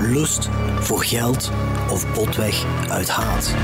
lust, 0.00 0.48
voor 0.80 1.04
geld 1.04 1.50
of 1.90 2.14
botweg 2.14 2.64
uit 2.88 3.08
haat. 3.08 3.54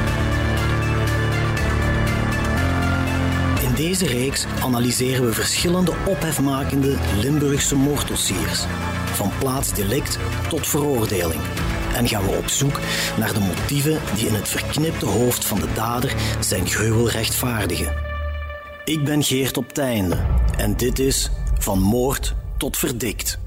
In 3.63 3.75
deze 3.75 4.07
reeks 4.07 4.47
analyseren 4.63 5.25
we 5.25 5.33
verschillende 5.33 5.93
ophefmakende 6.07 6.97
Limburgse 7.21 7.77
moorddossiers, 7.77 8.65
van 9.13 9.31
plaatsdelict 9.39 10.19
tot 10.49 10.67
veroordeling. 10.67 11.41
En 11.95 12.09
gaan 12.09 12.25
we 12.25 12.37
op 12.37 12.49
zoek 12.49 12.81
naar 13.19 13.33
de 13.33 13.41
motieven 13.41 14.01
die 14.15 14.27
in 14.27 14.35
het 14.35 14.49
verknipte 14.49 15.07
hoofd 15.07 15.45
van 15.45 15.61
de 15.61 15.73
dader 15.75 16.15
zijn 16.41 16.67
gruwel 16.67 17.11
rechtvaardigen. 17.11 17.95
Ik 18.85 19.05
ben 19.05 19.23
Geert 19.23 19.57
op 19.57 19.73
Teinde 19.73 20.27
en 20.57 20.77
dit 20.77 20.99
is 20.99 21.31
Van 21.59 21.79
Moord 21.79 22.35
tot 22.57 22.79
Verdikt. 22.79 23.39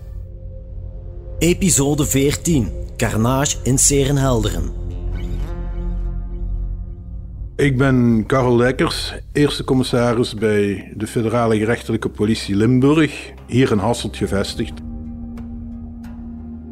Episode 1.40 2.06
14: 2.06 2.70
Carnage 2.98 3.58
in 3.64 3.78
Serenhelderen. 3.78 4.72
Ik 7.56 7.78
ben 7.78 8.24
Karel 8.28 8.56
Lekkers, 8.56 9.14
eerste 9.34 9.64
commissaris 9.64 10.34
bij 10.34 10.94
de 10.96 11.08
Federale 11.08 11.58
Gerechtelijke 11.58 12.10
Politie 12.10 12.56
Limburg, 12.56 13.32
hier 13.48 13.72
in 13.72 13.78
Hasselt 13.78 14.18
gevestigd. 14.18 14.74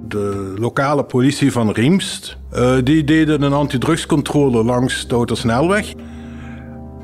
De 0.07 0.53
lokale 0.57 1.03
politie 1.03 1.51
van 1.51 1.71
Riemst, 1.71 2.37
uh, 2.53 2.75
die 2.83 3.03
deden 3.03 3.41
een 3.41 3.53
antidrugscontrole 3.53 4.63
langs 4.63 5.07
de 5.07 5.15
autosnelweg. 5.15 5.93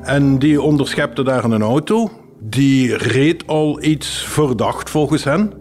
En 0.02 0.38
die 0.38 0.62
onderschepte 0.62 1.22
daar 1.22 1.44
een 1.44 1.62
auto. 1.62 2.10
Die 2.38 2.96
reed 2.96 3.46
al 3.46 3.82
iets 3.82 4.24
verdacht 4.24 4.90
volgens 4.90 5.24
hen. 5.24 5.59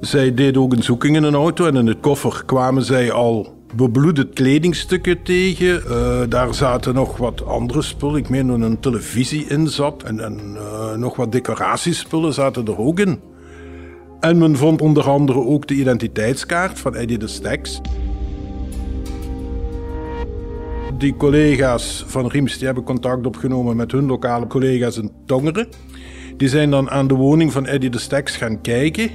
Zij 0.00 0.34
deden 0.34 0.62
ook 0.62 0.72
een 0.72 0.82
zoeking 0.82 1.16
in 1.16 1.22
een 1.22 1.34
auto 1.34 1.66
en 1.66 1.76
in 1.76 1.86
het 1.86 2.00
koffer 2.00 2.42
kwamen 2.46 2.82
zij 2.82 3.12
al 3.12 3.62
bebloede 3.76 4.28
kledingstukken 4.28 5.22
tegen. 5.22 5.82
Uh, 5.88 6.20
daar 6.28 6.54
zaten 6.54 6.94
nog 6.94 7.16
wat 7.16 7.46
andere 7.46 7.82
spullen. 7.82 8.16
Ik 8.16 8.28
meen 8.28 8.46
dat 8.46 8.60
een 8.60 8.80
televisie 8.80 9.46
in 9.46 9.68
zat. 9.68 10.02
En, 10.02 10.40
uh, 10.54 10.94
nog 10.94 11.16
wat 11.16 11.32
decoratiespullen 11.32 12.32
zaten 12.32 12.66
er 12.66 12.78
ook 12.78 13.00
in. 13.00 13.20
En 14.20 14.38
men 14.38 14.56
vond 14.56 14.80
onder 14.80 15.10
andere 15.10 15.38
ook 15.38 15.66
de 15.66 15.74
identiteitskaart 15.74 16.78
van 16.78 16.94
Eddie 16.94 17.18
de 17.18 17.26
Steks. 17.26 17.80
Die 20.98 21.16
collega's 21.16 22.04
van 22.06 22.26
Riems 22.26 22.56
die 22.56 22.66
hebben 22.66 22.84
contact 22.84 23.26
opgenomen 23.26 23.76
met 23.76 23.92
hun 23.92 24.06
lokale 24.06 24.46
collega's 24.46 24.96
in 24.96 25.10
Tongeren. 25.26 25.68
Die 26.36 26.48
zijn 26.48 26.70
dan 26.70 26.90
aan 26.90 27.06
de 27.06 27.14
woning 27.14 27.52
van 27.52 27.66
Eddie 27.66 27.90
de 27.90 27.98
Steks 27.98 28.36
gaan 28.36 28.60
kijken. 28.60 29.10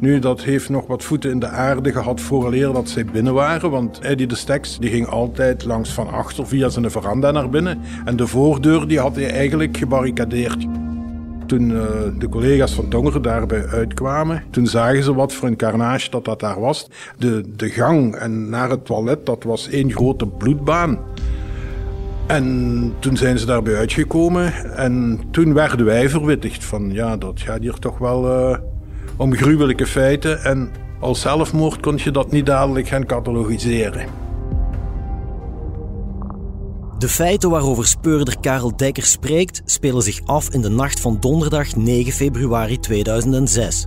Nu, 0.00 0.18
dat 0.18 0.42
heeft 0.42 0.68
nog 0.68 0.86
wat 0.86 1.04
voeten 1.04 1.30
in 1.30 1.38
de 1.38 1.48
aarde 1.48 1.92
gehad 1.92 2.20
vooraleer 2.20 2.72
dat 2.72 2.88
zij 2.88 3.04
binnen 3.04 3.34
waren. 3.34 3.70
Want 3.70 3.98
Eddie 3.98 4.26
de 4.26 4.34
Steks 4.34 4.78
die 4.78 4.90
ging 4.90 5.06
altijd 5.06 5.64
langs 5.64 5.92
van 5.92 6.10
achter 6.10 6.46
via 6.46 6.68
zijn 6.68 6.90
veranda 6.90 7.30
naar 7.30 7.50
binnen. 7.50 7.80
En 8.04 8.16
de 8.16 8.26
voordeur 8.26 8.88
die 8.88 8.98
had 8.98 9.16
hij 9.16 9.30
eigenlijk 9.30 9.76
gebarricadeerd. 9.76 10.66
Toen 11.46 11.70
uh, 11.70 11.82
de 12.18 12.28
collega's 12.28 12.74
van 12.74 12.88
Tongeren 12.88 13.22
daarbij 13.22 13.66
uitkwamen, 13.66 14.42
toen 14.50 14.66
zagen 14.66 15.02
ze 15.02 15.14
wat 15.14 15.32
voor 15.32 15.48
een 15.48 15.56
carnage 15.56 16.10
dat 16.10 16.24
dat 16.24 16.40
daar 16.40 16.60
was. 16.60 16.88
De, 17.18 17.44
de 17.56 17.68
gang 17.68 18.14
en 18.14 18.48
naar 18.48 18.70
het 18.70 18.84
toilet, 18.84 19.26
dat 19.26 19.42
was 19.42 19.68
één 19.68 19.92
grote 19.92 20.26
bloedbaan. 20.26 20.98
En 22.26 22.92
toen 22.98 23.16
zijn 23.16 23.38
ze 23.38 23.46
daarbij 23.46 23.76
uitgekomen 23.76 24.52
en 24.76 25.20
toen 25.30 25.54
werden 25.54 25.86
wij 25.86 26.08
verwittigd 26.08 26.64
van 26.64 26.92
ja, 26.92 27.16
dat 27.16 27.40
gaat 27.40 27.60
hier 27.60 27.78
toch 27.78 27.98
wel 27.98 28.50
uh, 28.50 28.56
om 29.20 29.34
gruwelijke 29.34 29.86
feiten. 29.86 30.42
En 30.44 30.70
als 31.00 31.20
zelfmoord 31.20 31.80
kon 31.80 31.98
je 32.02 32.10
dat 32.10 32.30
niet 32.30 32.46
dadelijk 32.46 32.88
gaan 32.88 33.06
catalogiseren. 33.06 34.06
De 36.98 37.08
feiten 37.08 37.50
waarover 37.50 37.86
speurder 37.86 38.40
Karel 38.40 38.76
Dekker 38.76 39.04
spreekt 39.04 39.62
spelen 39.64 40.02
zich 40.02 40.20
af 40.24 40.50
in 40.50 40.60
de 40.60 40.68
nacht 40.68 41.00
van 41.00 41.16
donderdag 41.20 41.76
9 41.76 42.12
februari 42.12 42.78
2006. 42.78 43.86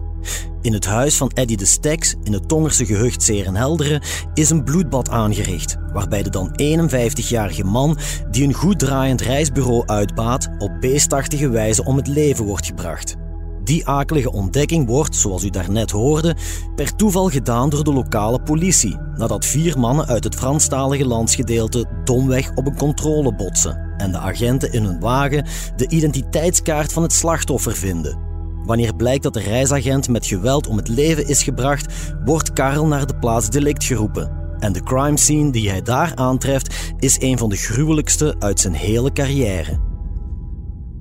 In 0.61 0.73
het 0.73 0.85
huis 0.85 1.17
van 1.17 1.31
Eddy 1.33 1.55
de 1.55 1.65
Steks 1.65 2.15
in 2.23 2.33
het 2.33 2.47
Tongerse 2.47 2.85
gehucht 2.85 3.23
Serenhelderen 3.23 4.01
is 4.33 4.49
een 4.49 4.63
bloedbad 4.63 5.09
aangericht, 5.09 5.77
waarbij 5.93 6.23
de 6.23 6.29
dan 6.29 6.61
51-jarige 6.61 7.63
man 7.63 7.97
die 8.31 8.43
een 8.43 8.53
goed 8.53 8.79
draaiend 8.79 9.21
reisbureau 9.21 9.83
uitbaat 9.85 10.49
op 10.57 10.71
beestachtige 10.79 11.49
wijze 11.49 11.85
om 11.85 11.95
het 11.95 12.07
leven 12.07 12.45
wordt 12.45 12.65
gebracht. 12.65 13.21
Die 13.63 13.87
akelige 13.87 14.31
ontdekking 14.31 14.87
wordt, 14.87 15.15
zoals 15.15 15.43
u 15.43 15.49
daarnet 15.49 15.91
hoorde, 15.91 16.35
per 16.75 16.95
toeval 16.95 17.29
gedaan 17.29 17.69
door 17.69 17.83
de 17.83 17.93
lokale 17.93 18.41
politie, 18.41 18.97
nadat 19.15 19.45
vier 19.45 19.79
mannen 19.79 20.07
uit 20.07 20.23
het 20.23 20.35
Franstalige 20.35 21.05
landsgedeelte 21.05 21.85
domweg 22.03 22.51
op 22.55 22.67
een 22.67 22.77
controle 22.77 23.35
botsen 23.35 23.93
en 23.97 24.11
de 24.11 24.17
agenten 24.17 24.73
in 24.73 24.83
hun 24.83 24.99
wagen 24.99 25.45
de 25.75 25.89
identiteitskaart 25.89 26.93
van 26.93 27.03
het 27.03 27.13
slachtoffer 27.13 27.75
vinden. 27.75 28.17
Wanneer 28.65 28.95
blijkt 28.95 29.23
dat 29.23 29.33
de 29.33 29.39
reisagent 29.39 30.09
met 30.09 30.25
geweld 30.25 30.67
om 30.67 30.77
het 30.77 30.87
leven 30.87 31.27
is 31.27 31.43
gebracht, 31.43 32.13
wordt 32.25 32.53
Karel 32.53 32.87
naar 32.87 33.05
de 33.05 33.17
plaats 33.17 33.49
delict 33.49 33.83
geroepen. 33.83 34.41
En 34.59 34.73
de 34.73 34.83
crime 34.83 35.17
scene 35.17 35.51
die 35.51 35.69
hij 35.69 35.81
daar 35.81 36.11
aantreft 36.15 36.93
is 36.99 37.21
een 37.21 37.37
van 37.37 37.49
de 37.49 37.55
gruwelijkste 37.55 38.35
uit 38.39 38.59
zijn 38.59 38.73
hele 38.73 39.11
carrière. 39.11 39.79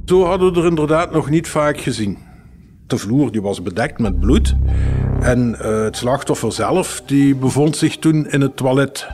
Zo 0.04 0.24
hadden 0.24 0.52
we 0.52 0.60
er 0.60 0.66
inderdaad 0.66 1.12
nog 1.12 1.30
niet 1.30 1.48
vaak 1.48 1.80
gezien. 1.80 2.18
De 2.92 2.98
vloer 2.98 3.32
die 3.32 3.42
was 3.42 3.62
bedekt 3.62 3.98
met 3.98 4.20
bloed. 4.20 4.54
En 5.20 5.56
uh, 5.60 5.82
het 5.82 5.96
slachtoffer 5.96 6.52
zelf 6.52 7.02
die 7.06 7.36
bevond 7.36 7.76
zich 7.76 7.96
toen 7.96 8.30
in 8.30 8.40
het 8.40 8.56
toilet. 8.56 9.06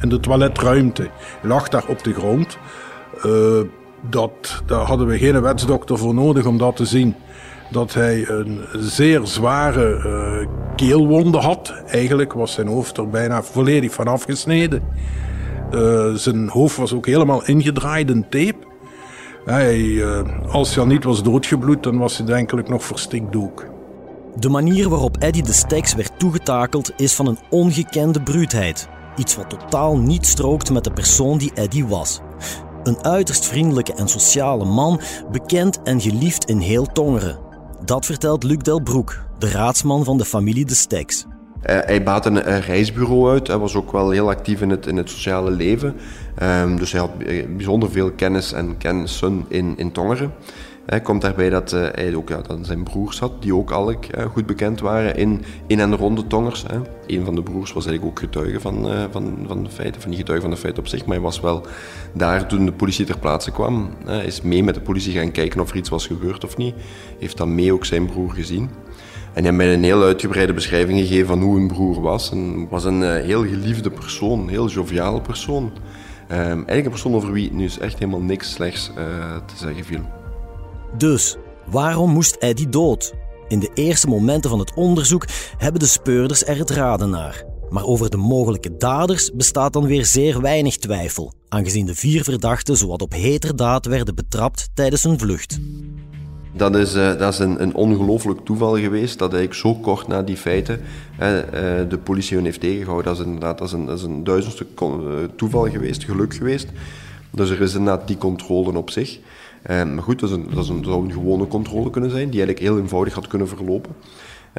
In 0.00 0.08
de 0.08 0.20
toiletruimte. 0.20 1.08
Lag 1.42 1.68
daar 1.68 1.84
op 1.88 2.04
de 2.04 2.14
grond. 2.14 2.58
Uh, 3.24 3.60
dat, 4.10 4.62
daar 4.66 4.80
hadden 4.80 5.06
we 5.06 5.18
geen 5.18 5.40
wetsdokter 5.40 5.98
voor 5.98 6.14
nodig 6.14 6.46
om 6.46 6.58
dat 6.58 6.76
te 6.76 6.84
zien. 6.84 7.14
Dat 7.70 7.94
hij 7.94 8.28
een 8.28 8.60
zeer 8.78 9.20
zware 9.24 10.02
uh, 10.06 10.48
keelwonde 10.76 11.38
had. 11.38 11.74
Eigenlijk 11.86 12.32
was 12.32 12.52
zijn 12.52 12.68
hoofd 12.68 12.96
er 12.96 13.08
bijna 13.08 13.42
volledig 13.42 13.92
van 13.92 14.06
afgesneden. 14.06 14.82
zijn 16.14 16.48
hoofd 16.48 16.76
was 16.76 16.92
ook 16.92 17.06
helemaal 17.06 17.44
ingedraaid 17.46 18.10
in 18.10 18.26
tape. 18.28 18.66
Hij, 19.46 19.80
uh, 19.80 20.20
als 20.48 20.74
hij 20.74 20.84
niet 20.84 21.04
was 21.04 21.22
doodgebloed, 21.22 21.82
dan 21.82 21.98
was 21.98 22.16
hij 22.16 22.26
denkelijk 22.26 22.68
nog 22.68 22.84
verstikt 22.84 23.32
doek. 23.32 23.66
De 24.36 24.48
manier 24.48 24.88
waarop 24.88 25.16
Eddie 25.16 25.42
de 25.42 25.52
Steks 25.52 25.94
werd 25.94 26.18
toegetakeld 26.18 26.92
is 26.96 27.14
van 27.14 27.26
een 27.26 27.38
ongekende 27.50 28.22
bruutheid. 28.22 28.88
Iets 29.16 29.36
wat 29.36 29.50
totaal 29.50 29.98
niet 29.98 30.26
strookt 30.26 30.70
met 30.70 30.84
de 30.84 30.92
persoon 30.92 31.38
die 31.38 31.52
Eddie 31.54 31.86
was. 31.86 32.20
Een 32.82 33.04
uiterst 33.04 33.46
vriendelijke 33.46 33.94
en 33.94 34.08
sociale 34.08 34.64
man, 34.64 35.00
bekend 35.32 35.82
en 35.82 36.00
geliefd 36.00 36.44
in 36.44 36.58
heel 36.58 36.86
Tongeren. 36.86 37.38
Dat 37.84 38.06
vertelt 38.06 38.42
Luc 38.42 38.58
Delbroek, 38.58 39.22
de 39.38 39.50
raadsman 39.50 40.04
van 40.04 40.18
de 40.18 40.24
familie 40.24 40.66
de 40.66 40.74
Steks. 40.74 41.26
Uh, 41.70 41.78
hij 41.80 42.02
baat 42.02 42.26
een, 42.26 42.52
een, 42.52 42.60
reisbureau 42.60 43.30
uit. 43.30 43.46
Hij 43.46 43.58
was 43.58 43.74
ook 43.74 43.92
wel 43.92 44.10
heel 44.10 44.28
actief 44.28 44.60
in 44.60 44.70
het, 44.70 44.86
in 44.86 44.96
het 44.96 45.10
sociale 45.10 45.50
leven. 45.50 45.94
Um, 46.42 46.78
dus 46.78 46.92
hij 46.92 47.00
had 47.00 47.18
bijzonder 47.56 47.90
veel 47.90 48.10
kennis 48.10 48.52
en 48.52 48.76
kennissen 48.78 49.44
in, 49.48 49.74
in 49.76 49.92
Tongeren. 49.92 50.32
Hij 50.86 51.00
komt 51.00 51.22
daarbij 51.22 51.50
dat 51.50 51.72
uh, 51.72 51.86
hij 51.92 52.14
ook 52.14 52.28
ja, 52.28 52.40
dan 52.40 52.64
zijn 52.64 52.82
broers 52.82 53.18
had, 53.18 53.42
die 53.42 53.54
ook 53.54 53.70
al 53.70 53.90
uh, 53.90 53.96
goed 54.32 54.46
bekend 54.46 54.80
waren 54.80 55.16
in, 55.16 55.42
in 55.66 55.80
en 55.80 55.96
rond 55.96 56.16
de 56.16 56.26
Tongers. 56.26 56.64
Hè. 56.66 56.78
Een 57.06 57.24
van 57.24 57.34
de 57.34 57.42
broers 57.42 57.72
was 57.72 57.86
eigenlijk 57.86 58.16
ook 58.16 58.24
getuige 58.24 58.60
van, 58.60 58.88
van, 59.10 59.38
van 59.46 59.62
de 59.62 59.70
feiten, 59.70 60.00
van 60.00 60.10
die 60.10 60.18
getuige 60.18 60.42
van 60.42 60.50
de 60.50 60.56
feiten 60.56 60.82
op 60.82 60.88
zich, 60.88 61.04
maar 61.04 61.14
hij 61.14 61.24
was 61.24 61.40
wel 61.40 61.66
daar 62.12 62.46
toen 62.46 62.64
de 62.64 62.72
politie 62.72 63.06
ter 63.06 63.18
plaatse 63.18 63.50
kwam. 63.50 63.90
Hij 64.04 64.24
is 64.24 64.42
mee 64.42 64.62
met 64.62 64.74
de 64.74 64.80
politie 64.80 65.12
gaan 65.12 65.32
kijken 65.32 65.60
of 65.60 65.70
er 65.70 65.76
iets 65.76 65.88
was 65.88 66.06
gebeurd 66.06 66.44
of 66.44 66.56
niet. 66.56 66.74
Heeft 67.18 67.36
dan 67.36 67.54
mee 67.54 67.72
ook 67.72 67.84
zijn 67.84 68.06
broer 68.06 68.30
gezien. 68.30 68.70
En 69.36 69.42
hij 69.42 69.52
heeft 69.52 69.64
mij 69.64 69.74
een 69.74 69.84
heel 69.84 70.02
uitgebreide 70.02 70.52
beschrijving 70.52 70.98
gegeven 70.98 71.26
van 71.26 71.40
hoe 71.40 71.58
een 71.58 71.68
broer 71.68 72.00
was. 72.00 72.30
En 72.30 72.68
was 72.68 72.84
een 72.84 73.02
heel 73.22 73.42
geliefde 73.42 73.90
persoon, 73.90 74.40
een 74.40 74.48
heel 74.48 74.68
joviale 74.68 75.20
persoon. 75.20 75.62
Um, 75.62 76.36
eigenlijk 76.36 76.84
een 76.84 76.90
persoon 76.90 77.14
over 77.14 77.32
wie 77.32 77.52
nu 77.52 77.64
is 77.64 77.78
echt 77.78 77.98
helemaal 77.98 78.20
niks 78.20 78.52
slechts 78.52 78.90
uh, 78.98 79.36
te 79.46 79.56
zeggen 79.56 79.84
viel. 79.84 80.00
Dus, 80.98 81.36
waarom 81.66 82.10
moest 82.10 82.34
Eddie 82.34 82.68
dood? 82.68 83.14
In 83.48 83.58
de 83.58 83.70
eerste 83.74 84.08
momenten 84.08 84.50
van 84.50 84.58
het 84.58 84.74
onderzoek 84.74 85.24
hebben 85.58 85.80
de 85.80 85.86
speurders 85.86 86.44
er 86.44 86.58
het 86.58 86.70
raden 86.70 87.10
naar. 87.10 87.44
Maar 87.70 87.84
over 87.84 88.10
de 88.10 88.16
mogelijke 88.16 88.76
daders 88.76 89.30
bestaat 89.34 89.72
dan 89.72 89.86
weer 89.86 90.04
zeer 90.04 90.40
weinig 90.40 90.76
twijfel, 90.76 91.32
aangezien 91.48 91.86
de 91.86 91.94
vier 91.94 92.24
verdachten 92.24 92.76
zowat 92.76 93.02
op 93.02 93.12
heterdaad 93.12 93.86
werden 93.86 94.14
betrapt 94.14 94.68
tijdens 94.74 95.02
hun 95.02 95.18
vlucht. 95.18 95.58
Dat 96.56 96.76
is, 96.76 96.96
uh, 96.96 97.18
dat 97.18 97.32
is 97.32 97.38
een, 97.38 97.62
een 97.62 97.74
ongelooflijk 97.74 98.40
toeval 98.44 98.78
geweest 98.78 99.18
dat 99.18 99.32
eigenlijk 99.32 99.60
zo 99.60 99.74
kort 99.74 100.06
na 100.06 100.22
die 100.22 100.36
feiten 100.36 100.80
uh, 100.80 101.28
de 101.88 101.98
politie 102.02 102.36
hun 102.36 102.44
heeft 102.44 102.60
tegengehouden. 102.60 103.04
Dat 103.04 103.20
is 103.20 103.24
inderdaad 103.26 103.58
dat 103.58 103.66
is 103.66 103.72
een, 103.72 103.86
dat 103.86 103.98
is 103.98 104.04
een 104.04 104.24
duizendste 104.24 104.66
toeval 105.36 105.70
geweest, 105.70 106.04
geluk 106.04 106.34
geweest. 106.34 106.68
Dus 107.30 107.50
er 107.50 107.60
is 107.60 107.74
inderdaad 107.74 108.06
die 108.06 108.18
controle 108.18 108.78
op 108.78 108.90
zich. 108.90 109.18
maar 109.66 110.02
goed, 110.02 110.20
dat, 110.20 110.30
is 110.30 110.36
een, 110.36 110.46
dat, 110.54 110.64
is 110.64 110.68
een, 110.68 110.84
zou 110.84 111.04
een 111.04 111.12
gewone 111.12 111.48
controle 111.48 111.90
kunnen 111.90 112.10
zijn, 112.10 112.30
die 112.30 112.40
eigenlijk 112.40 112.68
heel 112.68 112.78
eenvoudig 112.82 113.14
had 113.14 113.26
kunnen 113.26 113.48
verlopen. 113.48 113.92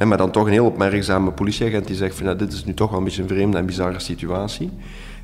Maar 0.04 0.18
dan 0.18 0.30
toch 0.30 0.46
een 0.46 0.52
heel 0.52 0.66
opmerkzame 0.66 1.30
politieagent 1.30 1.86
die 1.86 1.96
zegt 1.96 2.14
van 2.14 2.24
nou, 2.24 2.38
dit 2.38 2.52
is 2.52 2.64
nu 2.64 2.74
toch 2.74 2.90
wel 2.90 2.98
een 2.98 3.04
beetje 3.04 3.22
een 3.22 3.28
vreemde 3.28 3.58
en 3.58 3.66
bizarre 3.66 3.98
situatie 3.98 4.70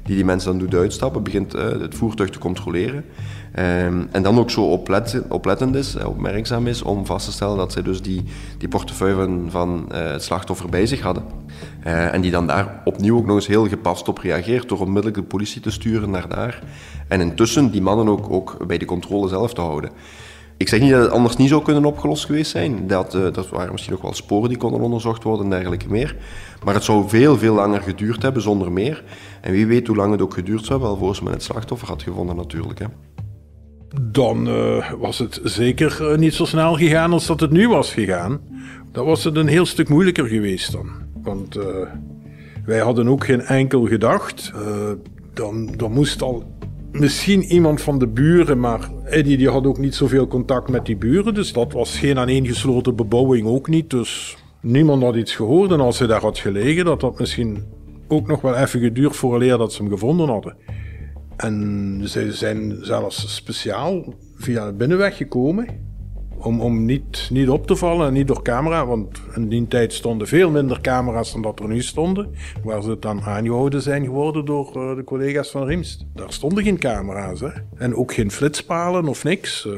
die 0.05 0.17
die 0.17 0.25
mensen 0.25 0.51
dan 0.51 0.59
doet 0.59 0.81
uitstappen, 0.81 1.23
begint 1.23 1.53
het 1.53 1.95
voertuig 1.95 2.31
te 2.31 2.39
controleren. 2.39 3.05
Um, 3.59 4.09
en 4.13 4.23
dan 4.23 4.39
ook 4.39 4.51
zo 4.51 4.63
oplet, 4.63 5.23
oplettend 5.29 5.75
is, 5.75 5.97
uh, 5.97 6.07
opmerkzaam 6.07 6.67
is, 6.67 6.83
om 6.83 7.07
vast 7.07 7.27
te 7.27 7.33
stellen 7.33 7.57
dat 7.57 7.73
zij 7.73 7.83
dus 7.83 8.03
die, 8.03 8.23
die 8.59 8.69
portefeuille 8.69 9.41
van, 9.49 9.89
uh, 9.93 10.11
het 10.11 10.23
slachtoffer 10.23 10.69
bij 10.69 10.87
zich 10.87 11.01
hadden. 11.01 11.23
en 11.83 12.21
die 12.21 12.31
dan 12.31 12.47
daar 12.47 12.83
opnieuw 12.85 13.17
ook 13.17 13.27
nog 13.27 13.37
eens 13.37 13.47
heel 13.47 13.69
gepast 13.69 14.09
op 14.09 14.19
reageert 14.19 14.69
door 14.69 14.81
onmiddellijk 14.81 15.17
de 15.17 15.23
politie 15.23 15.61
te 15.61 15.71
sturen 15.71 16.11
naar 16.11 16.29
daar. 16.29 16.63
En 17.09 17.21
intussen 17.21 17.71
die 17.71 17.83
mannen 17.83 18.09
ook, 18.09 18.31
ook 18.31 18.67
bij 18.67 18.79
de 18.79 18.85
controle 18.85 19.29
zelf 19.29 19.55
te 19.55 19.61
houden. 19.61 19.91
Ik 20.65 20.71
zeg 20.71 20.81
niet 20.81 20.91
dat 20.91 21.03
het 21.03 21.11
anders 21.11 21.37
niet 21.37 21.49
zou 21.49 21.63
kunnen 21.63 21.85
opgelost 21.85 22.25
geweest 22.25 22.51
zijn. 22.51 22.87
Dat, 22.87 23.15
uh, 23.15 23.23
dat 23.33 23.49
waren 23.49 23.73
misschien 23.73 23.93
nog 23.93 24.03
wel 24.03 24.15
sporen 24.15 24.49
die 24.49 24.59
konden 24.59 24.81
onderzocht 24.81 25.23
worden 25.23 25.45
en 25.45 25.51
dergelijke 25.51 25.89
meer. 25.89 26.17
Maar 26.65 26.75
het 26.75 26.85
zou 26.85 27.09
veel, 27.09 27.39
veel 27.39 27.55
langer 27.55 27.83
geduurd 27.83 28.23
hebben 28.23 28.43
zonder 28.43 28.73
meer. 28.73 29.05
En 29.41 29.53
wie 29.53 29.67
weet 29.67 29.87
hoe 29.87 29.97
lang 29.97 30.13
het 30.13 30.23
ook 30.23 30.35
geduurd 30.35 30.65
zou 30.65 30.81
hebben, 30.81 30.99
voor 30.99 31.25
men 31.25 31.33
het 31.33 31.43
slachtoffer 31.43 31.89
had 31.89 32.03
gevonden 32.03 32.37
natuurlijk. 32.37 32.79
Hè. 32.79 32.87
Dan 34.03 34.49
uh, 34.49 34.93
was 34.93 35.19
het 35.19 35.41
zeker 35.43 36.11
uh, 36.13 36.19
niet 36.19 36.35
zo 36.35 36.45
snel 36.45 36.77
gegaan 36.77 37.13
als 37.13 37.27
dat 37.27 37.41
het 37.41 37.51
nu 37.51 37.69
was 37.69 37.93
gegaan. 37.93 38.41
Dan 38.93 39.07
was 39.07 39.25
het 39.25 39.37
een 39.37 39.49
heel 39.49 39.67
stuk 39.67 39.89
moeilijker 39.89 40.27
geweest 40.27 40.73
dan. 40.73 40.89
Want 41.23 41.59
wij 42.65 42.79
hadden 42.79 43.09
ook 43.09 43.25
geen 43.25 43.41
enkel 43.41 43.87
gedacht. 43.87 44.53
dan, 45.35 45.67
dan 45.77 45.93
moest 45.93 46.23
al 46.23 46.45
misschien 46.99 47.43
iemand 47.43 47.81
van 47.81 47.99
de 47.99 48.07
buren, 48.07 48.61
maar 48.61 48.91
Eddie 49.05 49.37
die 49.37 49.49
had 49.49 49.67
ook 49.67 49.79
niet 49.79 49.95
zoveel 49.95 50.27
contact 50.27 50.69
met 50.69 50.87
die 50.87 50.97
buren. 50.97 51.35
Dus 51.35 51.53
dat 51.53 51.73
was 51.73 51.99
geen 51.99 52.19
aaneengesloten 52.19 52.97
bebouwing 52.97 53.47
ook 53.47 53.69
niet. 53.69 53.91
Dus 53.91 54.37
niemand 54.61 55.03
had 55.03 55.17
iets 55.17 55.35
gehoord. 55.35 55.71
En 55.71 55.81
als 55.81 55.99
hij 55.99 56.09
daar 56.09 56.21
had 56.21 56.39
gelegen, 56.39 56.85
dat 56.85 57.03
had 57.03 57.19
misschien 57.19 57.65
ook 58.09 58.27
nog 58.27 58.41
wel 58.41 58.57
even 58.57 58.81
geduurd 58.81 59.17
vooraleer 59.17 59.59
dat 59.59 59.73
ze 59.73 59.83
hem 59.83 59.91
gevonden 59.91 60.29
hadden. 60.29 60.57
En 61.37 62.01
ze 62.05 62.33
zijn 62.33 62.79
zelfs 62.81 63.35
speciaal 63.35 64.15
via 64.37 64.67
de 64.67 64.73
binnenweg 64.73 65.17
gekomen. 65.17 65.67
Om, 66.39 66.61
om 66.61 66.85
niet, 66.85 67.29
niet 67.33 67.49
op 67.49 67.67
te 67.67 67.77
vallen 67.77 68.07
en 68.07 68.13
niet 68.13 68.27
door 68.27 68.43
camera. 68.43 68.87
Want 68.87 69.21
in 69.35 69.49
die 69.49 69.69
tijd 69.69 69.93
stonden 69.93 70.27
veel 70.27 70.51
minder 70.51 70.81
camera's 70.81 71.33
dan 71.33 71.43
dat 71.43 71.61
er 71.61 71.69
nu 71.69 71.83
stonden. 71.83 72.35
Waar 72.65 72.83
ze 72.83 72.97
dan 73.01 73.23
aangehouden 73.23 73.83
zijn 73.83 74.05
geworden 74.05 74.45
door 74.45 74.73
uh, 74.77 74.97
de 74.97 75.05
collega's 75.05 75.51
van 75.51 75.67
Riemst. 75.67 76.05
Daar 76.15 76.33
stonden 76.33 76.65
geen 76.65 76.79
camera's. 76.79 77.41
Hè? 77.41 77.49
En 77.77 77.95
ook 77.95 78.15
geen 78.15 78.31
flitspalen 78.31 79.09
of 79.09 79.25
niks. 79.25 79.65
Uh, 79.65 79.75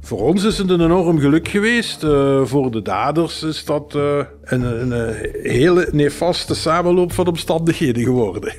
voor 0.00 0.20
ons 0.20 0.44
is 0.44 0.58
het 0.58 0.70
een 0.70 0.80
enorm 0.80 1.18
geluk 1.18 1.48
geweest. 1.48 2.02
Uh, 2.02 2.44
voor 2.44 2.70
de 2.70 2.82
daders 2.82 3.42
is 3.42 3.64
dat 3.64 3.94
een, 4.42 4.92
een 4.92 5.14
hele 5.42 5.88
nefaste 5.92 6.54
samenloop 6.54 7.12
van 7.12 7.26
omstandigheden 7.26 8.02
geworden. 8.02 8.54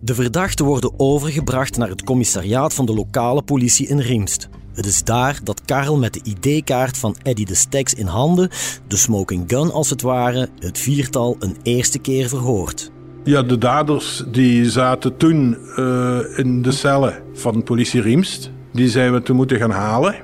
De 0.00 0.14
verdachten 0.14 0.64
worden 0.64 0.92
overgebracht 0.96 1.76
naar 1.76 1.88
het 1.88 2.04
commissariaat 2.04 2.74
van 2.74 2.86
de 2.86 2.94
lokale 2.94 3.42
politie 3.42 3.88
in 3.88 3.98
Riemst. 3.98 4.48
Het 4.78 4.86
is 4.86 5.04
daar 5.04 5.40
dat 5.42 5.62
Karel 5.64 5.98
met 5.98 6.12
de 6.12 6.20
ID-kaart 6.22 6.98
van 6.98 7.16
Eddie 7.22 7.46
de 7.46 7.54
Steks 7.54 7.94
in 7.94 8.06
handen, 8.06 8.48
de 8.86 8.96
smoking 8.96 9.44
gun 9.46 9.72
als 9.72 9.90
het 9.90 10.02
ware, 10.02 10.48
het 10.58 10.78
viertal 10.78 11.36
een 11.38 11.56
eerste 11.62 11.98
keer 11.98 12.28
verhoort. 12.28 12.90
Ja, 13.24 13.42
de 13.42 13.58
daders 13.58 14.24
die 14.30 14.70
zaten 14.70 15.16
toen 15.16 15.56
uh, 15.76 16.18
in 16.36 16.62
de 16.62 16.72
cellen 16.72 17.22
van 17.32 17.62
politie 17.62 18.00
Riemst. 18.00 18.50
Die 18.72 18.88
zijn 18.88 19.12
we 19.12 19.22
toen 19.22 19.36
moeten 19.36 19.58
gaan 19.58 19.70
halen. 19.70 20.14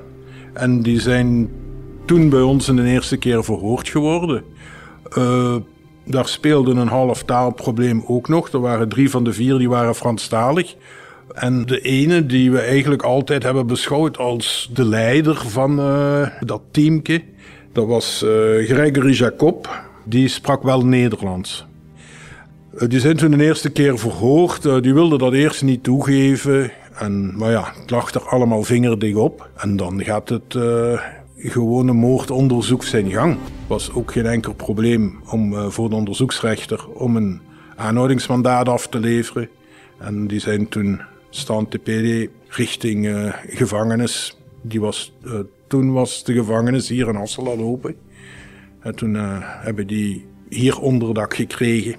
En 0.53 0.81
die 0.81 0.99
zijn 0.99 1.49
toen 2.05 2.29
bij 2.29 2.41
ons 2.41 2.67
in 2.67 2.75
de 2.75 2.83
eerste 2.83 3.17
keer 3.17 3.43
verhoord 3.43 3.89
geworden. 3.89 4.43
Uh, 5.17 5.55
daar 6.05 6.27
speelde 6.27 6.71
een 6.71 6.87
half 6.87 7.23
taalprobleem 7.23 8.03
ook 8.07 8.27
nog. 8.27 8.49
Er 8.49 8.59
waren 8.59 8.89
drie 8.89 9.09
van 9.09 9.23
de 9.23 9.33
vier 9.33 9.57
die 9.57 9.69
waren 9.69 9.95
Franstalig. 9.95 10.75
En 11.35 11.65
de 11.65 11.81
ene 11.81 12.25
die 12.25 12.51
we 12.51 12.59
eigenlijk 12.59 13.03
altijd 13.03 13.43
hebben 13.43 13.67
beschouwd 13.67 14.17
als 14.17 14.69
de 14.73 14.85
leider 14.85 15.35
van 15.35 15.79
uh, 15.79 16.27
dat 16.39 16.61
teamke, 16.71 17.23
dat 17.71 17.87
was 17.87 18.23
uh, 18.23 18.29
Gregory 18.65 19.13
Jacob. 19.13 19.83
Die 20.03 20.27
sprak 20.27 20.63
wel 20.63 20.85
Nederlands. 20.85 21.65
Uh, 22.75 22.89
die 22.89 22.99
zijn 22.99 23.17
toen 23.17 23.31
de 23.31 23.43
eerste 23.43 23.69
keer 23.69 23.99
verhoord. 23.99 24.83
die 24.83 24.93
wilde 24.93 25.17
dat 25.17 25.33
eerst 25.33 25.63
niet 25.63 25.83
toegeven. 25.83 26.71
En, 26.97 27.37
maar 27.37 27.51
ja, 27.51 27.73
het 27.81 27.89
lag 27.89 28.13
er 28.13 28.27
allemaal 28.27 28.63
vingerdig 28.63 29.15
op. 29.15 29.49
En 29.57 29.75
dan 29.75 30.03
gaat 30.03 30.29
het 30.29 30.57
gewone 31.37 31.93
moordonderzoek 31.93 32.83
zijn 32.83 33.11
gang. 33.11 33.37
was 33.67 33.91
ook 33.93 34.11
geen 34.11 34.25
enkel 34.25 34.53
probleem 34.53 35.19
om 35.29 35.71
voor 35.71 35.89
de 35.89 35.95
onderzoeksrechter 35.95 36.87
om 36.87 37.15
een 37.15 37.41
aanhoudingsmandaat 37.75 38.69
af 38.69 38.87
te 38.87 38.99
leveren. 38.99 39.49
En 39.97 40.27
die 40.27 40.39
zijn 40.39 40.67
toen 40.67 41.01
staan 41.35 41.67
TPD 41.67 42.29
richting 42.47 43.05
uh, 43.05 43.33
gevangenis. 43.47 44.37
Die 44.61 44.79
was, 44.81 45.13
uh, 45.23 45.39
toen 45.67 45.93
was 45.93 46.23
de 46.23 46.33
gevangenis 46.33 46.89
hier 46.89 47.07
in 47.07 47.15
Hassel 47.15 47.47
al 47.47 47.59
open. 47.59 47.95
En 48.79 48.95
toen 48.95 49.13
uh, 49.15 49.37
hebben 49.41 49.87
die 49.87 50.25
hier 50.49 50.79
onderdak 50.79 51.35
gekregen. 51.35 51.95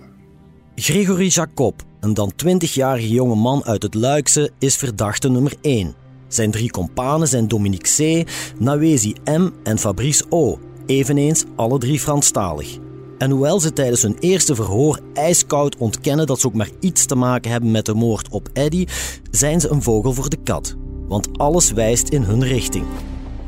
Gregory 0.75 1.27
Jacob, 1.27 1.83
een 2.01 2.15
dan 2.15 2.33
20-jarige 2.33 3.09
jonge 3.09 3.35
man 3.35 3.65
uit 3.65 3.83
het 3.83 3.95
Luikse, 3.95 4.51
is 4.59 4.77
verdachte 4.77 5.29
nummer 5.29 5.53
1. 5.61 5.95
Zijn 6.29 6.51
drie 6.51 6.71
kompanen 6.71 7.29
zijn 7.29 7.49
Dominique 7.49 8.23
C., 8.25 8.29
Nawezi 8.59 9.15
M. 9.25 9.51
en 9.63 9.79
Fabrice 9.79 10.25
O., 10.29 10.59
eveneens 10.87 11.45
alle 11.57 11.79
drie 11.79 12.01
Franstalig. 12.01 12.79
En 13.19 13.31
hoewel 13.31 13.61
ze 13.61 13.73
tijdens 13.73 14.03
hun 14.03 14.17
eerste 14.21 14.55
verhoor 14.55 15.01
ijskoud 15.15 15.77
ontkennen 15.77 16.27
dat 16.27 16.41
ze 16.41 16.47
ook 16.47 16.55
maar 16.55 16.71
iets 16.81 17.07
te 17.07 17.15
maken 17.15 17.51
hebben 17.51 17.71
met 17.71 17.87
de 17.87 17.95
moord 17.95 18.29
op 18.29 18.49
Eddie, 18.53 18.89
zijn 19.31 19.61
ze 19.61 19.69
een 19.69 19.83
vogel 19.83 20.13
voor 20.13 20.29
de 20.29 20.39
kat. 20.45 20.77
Want 21.09 21.39
alles 21.39 21.73
wijst 21.73 22.09
in 22.09 22.23
hun 22.23 22.45
richting. 22.45 22.85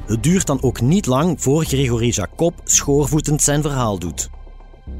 Het 0.06 0.22
duurt 0.22 0.46
dan 0.46 0.62
ook 0.62 0.80
niet 0.80 1.06
lang 1.06 1.42
voor 1.42 1.64
Gregory 1.64 2.08
Jacob 2.08 2.54
schoorvoetend 2.64 3.42
zijn 3.42 3.62
verhaal 3.62 3.98
doet. 3.98 4.30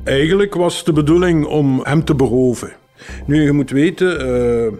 Eigenlijk 0.05 0.55
was 0.55 0.85
de 0.85 0.93
bedoeling 0.93 1.47
om 1.47 1.81
hem 1.83 2.05
te 2.05 2.15
beroven. 2.15 2.73
Nu, 3.27 3.43
je 3.43 3.53
moet 3.53 3.71
weten, 3.71 4.29
uh, 4.29 4.73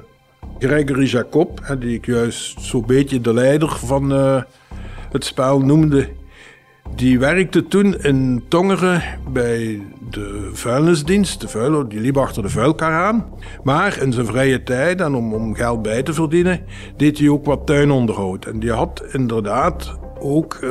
Gregory 0.59 1.07
Jacob, 1.07 1.77
die 1.81 1.95
ik 1.95 2.07
juist 2.07 2.61
zo'n 2.61 2.85
beetje 2.87 3.21
de 3.21 3.35
leider 3.35 3.69
van 3.69 4.13
uh, 4.13 4.43
het 5.11 5.25
spel 5.25 5.61
noemde, 5.61 6.09
die 6.95 7.19
werkte 7.19 7.67
toen 7.67 7.99
in 8.03 8.45
Tongeren 8.49 9.03
bij 9.29 9.83
de 10.11 10.51
vuilnisdienst. 10.53 11.41
De 11.41 11.49
vuiler, 11.49 11.89
die 11.89 12.01
liep 12.01 12.17
achter 12.17 12.43
de 12.43 12.49
vuilkar 12.49 12.93
aan. 12.93 13.27
Maar 13.63 14.03
in 14.03 14.13
zijn 14.13 14.27
vrije 14.27 14.63
tijd 14.63 15.01
en 15.01 15.15
om, 15.15 15.35
om 15.35 15.55
geld 15.55 15.83
bij 15.83 16.03
te 16.03 16.13
verdienen, 16.13 16.61
deed 16.97 17.19
hij 17.19 17.29
ook 17.29 17.45
wat 17.45 17.67
tuinonderhoud. 17.67 18.45
En 18.45 18.61
die 18.61 18.73
had 18.73 19.05
inderdaad 19.13 19.97
ook 20.19 20.59
uh, 20.65 20.71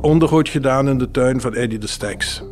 onderhoud 0.00 0.48
gedaan 0.48 0.88
in 0.88 0.98
de 0.98 1.10
tuin 1.10 1.40
van 1.40 1.54
Eddie 1.54 1.78
de 1.78 1.86
Steks. 1.86 2.42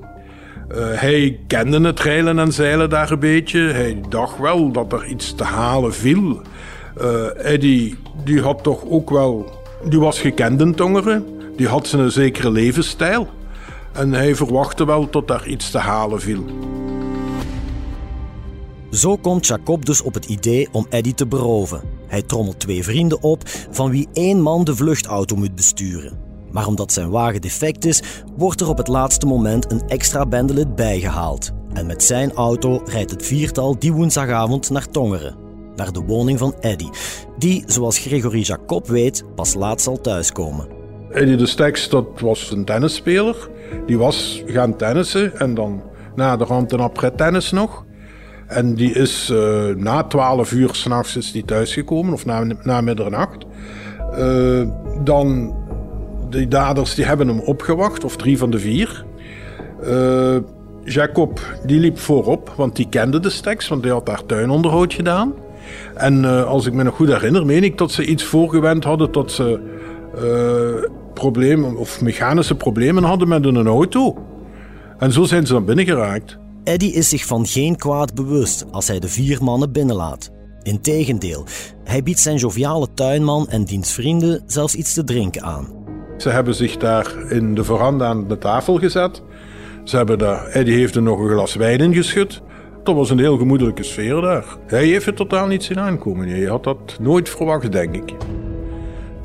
Uh, 0.71 0.77
hij 0.79 1.41
kende 1.47 1.81
het 1.81 2.01
reilen 2.01 2.39
en 2.39 2.53
zeilen 2.53 2.91
daar 2.91 3.11
een 3.11 3.19
beetje. 3.19 3.61
Hij 3.61 4.01
dacht 4.09 4.39
wel 4.39 4.73
dat 4.73 4.93
er 4.93 5.07
iets 5.07 5.35
te 5.35 5.45
halen 5.45 5.95
viel. 5.95 6.41
Uh, 7.01 7.53
Eddie 7.53 7.95
die 8.25 8.41
had 8.41 8.63
toch 8.63 8.85
ook 8.85 9.11
wel... 9.11 9.65
Die 9.89 9.99
was 9.99 10.21
gekend 10.21 10.61
in 10.61 10.75
Tongeren. 10.75 11.36
Die 11.57 11.69
had 11.69 11.87
zijn 11.87 12.11
zekere 12.11 12.51
levensstijl. 12.51 13.29
En 13.93 14.13
hij 14.13 14.35
verwachtte 14.35 14.87
wel 14.87 15.11
tot 15.11 15.29
daar 15.29 15.47
iets 15.47 15.71
te 15.71 15.79
halen 15.79 16.21
viel. 16.21 16.45
Zo 18.91 19.17
komt 19.17 19.47
Jacob 19.47 19.85
dus 19.85 20.03
op 20.03 20.15
het 20.15 20.25
idee 20.25 20.69
om 20.73 20.87
Eddie 20.89 21.15
te 21.15 21.27
beroven. 21.27 21.83
Hij 22.07 22.23
trommelt 22.23 22.61
twee 22.61 22.85
vrienden 22.85 23.23
op, 23.23 23.43
van 23.71 23.91
wie 23.91 24.09
één 24.13 24.41
man 24.41 24.65
de 24.65 24.77
vluchtauto 24.77 25.37
moet 25.37 25.55
besturen. 25.55 26.19
Maar 26.51 26.67
omdat 26.67 26.93
zijn 26.93 27.11
wagen 27.11 27.41
defect 27.41 27.85
is, 27.85 28.03
wordt 28.37 28.61
er 28.61 28.69
op 28.69 28.77
het 28.77 28.89
laatste 28.89 29.27
moment 29.27 29.73
een 29.73 29.89
extra 29.89 30.27
bendelid 30.27 30.75
bijgehaald. 30.75 31.51
En 31.73 31.87
met 31.87 32.03
zijn 32.03 32.33
auto 32.33 32.83
rijdt 32.85 33.11
het 33.11 33.27
viertal 33.27 33.79
die 33.79 33.93
woensdagavond 33.93 34.71
naar 34.71 34.89
Tongeren. 34.89 35.37
Naar 35.77 35.93
de 35.93 36.01
woning 36.01 36.39
van 36.39 36.55
Eddie, 36.61 36.91
die, 37.39 37.63
zoals 37.67 37.99
Gregory 37.99 38.41
Jacob 38.41 38.87
weet, 38.87 39.25
pas 39.35 39.55
laat 39.55 39.81
zal 39.81 40.01
thuiskomen. 40.01 40.76
Eddie 41.17 41.37
de 41.37 41.47
Steks, 41.47 41.89
dat 41.89 42.07
was 42.21 42.51
een 42.51 42.65
tennisspeler. 42.65 43.49
Die 43.87 43.99
was 43.99 44.43
gaan 44.47 44.77
tennissen 44.77 45.39
en 45.39 45.55
dan 45.55 45.83
na 46.15 46.37
de 46.37 46.45
rand 46.45 46.73
een 46.73 46.81
après 46.81 47.11
tennis 47.11 47.51
nog. 47.53 47.85
En 48.47 48.75
die 48.75 48.93
is 48.93 49.31
uh, 49.33 49.65
na 49.77 50.03
12 50.03 50.53
uur 50.53 50.75
s'nachts 50.75 51.17
is 51.17 51.33
die 51.33 51.45
thuisgekomen, 51.45 52.13
of 52.13 52.27
na, 52.27 52.45
na 52.63 52.81
middernacht. 52.81 53.47
Uh, 54.19 54.69
dan, 55.05 55.57
de 56.31 56.49
daders 56.49 56.95
die 56.95 57.05
hebben 57.05 57.29
hem 57.29 57.41
opgewacht, 57.41 58.05
of 58.05 58.17
drie 58.17 58.39
van 58.39 58.51
de 58.51 58.59
vier. 58.59 59.05
Uh, 59.85 60.37
Jacob, 60.85 61.41
die 61.67 61.81
liep 61.81 61.99
voorop, 61.99 62.53
want 62.57 62.77
die 62.77 62.89
kende 62.89 63.21
de 63.21 63.31
steks, 63.31 63.69
want 63.69 63.83
hij 63.85 63.93
had 63.93 64.07
daar 64.07 64.27
tuinonderhoud 64.27 64.95
gedaan. 64.95 65.35
En 65.95 66.47
als 66.47 66.67
ik 66.67 66.73
me 66.73 66.83
nog 66.83 66.95
goed 66.95 67.09
herinner, 67.09 67.47
meen 67.47 67.65
ik 67.65 67.79
dat 67.79 67.91
ze 67.91 68.05
iets 68.05 68.25
voorgewend 68.25 68.85
hadden 68.85 69.13
dat 69.13 69.33
ze 69.33 69.61
problemen 71.21 71.77
of 71.77 72.01
mechanische 72.01 72.55
problemen 72.55 73.03
hadden 73.03 73.29
met 73.29 73.45
een 73.45 73.67
auto. 73.67 74.17
En 74.99 75.13
zo 75.13 75.25
zijn 75.25 75.47
ze 75.47 75.53
dan 75.53 75.65
binnengeraakt. 75.65 76.39
Eddie 76.65 76.93
is 76.93 77.09
zich 77.09 77.25
van 77.25 77.47
geen 77.47 77.77
kwaad 77.77 78.15
bewust 78.15 78.65
als 78.71 78.89
hij 78.89 79.01
de 79.01 79.09
vier 79.09 79.43
mannen 79.43 79.73
binnenlaat. 79.73 80.31
Integendeel, 80.63 81.45
hij 81.85 82.03
biedt 82.03 82.19
zijn 82.19 82.37
joviale 82.37 82.89
tuinman 82.95 83.49
en 83.49 83.65
diens 83.65 83.93
vrienden 83.93 84.43
zelfs 84.47 84.75
iets 84.75 84.95
te 84.95 85.05
drinken 85.05 85.43
aan. 85.43 85.67
Ze 86.17 86.29
hebben 86.29 86.55
zich 86.55 86.77
daar 86.77 87.31
in 87.31 87.55
de 87.55 87.65
veranda 87.65 88.07
aan 88.07 88.29
de 88.29 88.39
tafel 88.39 88.79
gezet. 88.79 89.23
Ze 89.85 89.97
hebben 89.97 90.19
daar, 90.19 90.47
Eddie 90.47 90.77
heeft 90.77 90.95
er 90.95 91.03
nog 91.03 91.19
een 91.19 91.29
glas 91.29 91.55
wijn 91.55 91.81
in 91.81 91.95
geschud. 91.95 92.43
Dat 92.83 92.95
was 92.95 93.11
een 93.11 93.19
heel 93.19 93.37
gemoedelijke 93.37 93.83
sfeer 93.83 94.21
daar. 94.21 94.45
Hij 94.67 94.87
heeft 94.87 95.07
het 95.07 95.17
totaal 95.17 95.47
niet 95.47 95.65
zien 95.65 95.79
aankomen. 95.79 96.29
Hij 96.29 96.45
had 96.45 96.65
dat 96.65 96.97
nooit 97.01 97.29
verwacht, 97.29 97.73
denk 97.73 97.95
ik. 97.95 98.15